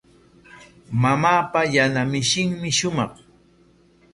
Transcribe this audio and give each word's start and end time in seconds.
Mamaapa 1.01 1.61
yana 1.75 2.01
mishinmi 2.11 2.69
shumaq. 2.77 3.13